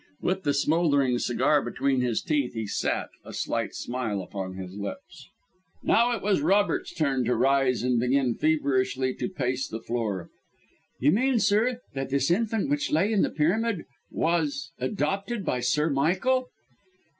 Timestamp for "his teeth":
2.01-2.55